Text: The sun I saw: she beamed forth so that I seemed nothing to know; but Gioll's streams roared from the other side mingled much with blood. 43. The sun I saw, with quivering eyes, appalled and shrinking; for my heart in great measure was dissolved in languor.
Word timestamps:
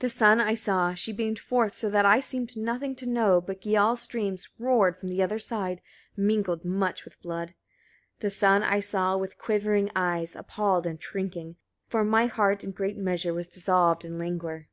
The 0.00 0.10
sun 0.10 0.40
I 0.40 0.54
saw: 0.54 0.92
she 0.92 1.12
beamed 1.12 1.38
forth 1.38 1.74
so 1.74 1.88
that 1.88 2.04
I 2.04 2.18
seemed 2.18 2.56
nothing 2.56 2.96
to 2.96 3.06
know; 3.06 3.40
but 3.40 3.60
Gioll's 3.60 4.02
streams 4.02 4.48
roared 4.58 4.98
from 4.98 5.08
the 5.08 5.22
other 5.22 5.38
side 5.38 5.80
mingled 6.16 6.64
much 6.64 7.04
with 7.04 7.22
blood. 7.22 7.50
43. 8.18 8.26
The 8.26 8.30
sun 8.32 8.62
I 8.64 8.80
saw, 8.80 9.16
with 9.16 9.38
quivering 9.38 9.88
eyes, 9.94 10.34
appalled 10.34 10.84
and 10.84 11.00
shrinking; 11.00 11.54
for 11.86 12.02
my 12.02 12.26
heart 12.26 12.64
in 12.64 12.72
great 12.72 12.96
measure 12.96 13.32
was 13.32 13.46
dissolved 13.46 14.04
in 14.04 14.18
languor. 14.18 14.66